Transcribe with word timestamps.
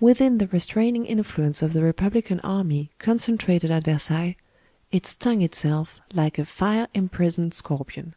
Within 0.00 0.38
the 0.38 0.46
restraining 0.46 1.04
influence 1.04 1.60
of 1.60 1.74
the 1.74 1.82
Repub 1.82 2.14
lican 2.14 2.40
army 2.42 2.92
concentrated 2.98 3.70
at 3.70 3.84
Versailles, 3.84 4.34
it 4.90 5.04
stung 5.04 5.42
itself 5.42 6.00
like 6.14 6.38
a 6.38 6.46
fire 6.46 6.88
imprisoned 6.94 7.52
scorpion. 7.52 8.14